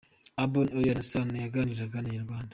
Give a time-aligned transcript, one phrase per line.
[0.43, 2.49] Ubwo Alyn Sano yaganiraga na Inyarwanda.